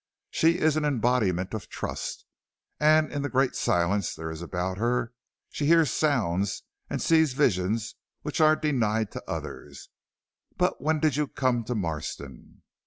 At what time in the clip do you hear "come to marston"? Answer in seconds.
11.27-12.63